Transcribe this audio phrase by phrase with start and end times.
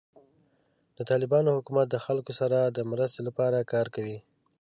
[0.97, 4.17] د طالبانو حکومت د خلکو سره د مرستې لپاره کار کوي.